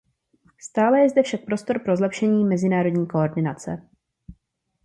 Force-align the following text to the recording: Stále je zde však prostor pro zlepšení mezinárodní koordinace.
Stále 0.59 0.99
je 0.99 1.09
zde 1.09 1.23
však 1.23 1.45
prostor 1.45 1.79
pro 1.79 1.95
zlepšení 1.97 2.45
mezinárodní 2.45 3.07
koordinace. 3.07 3.89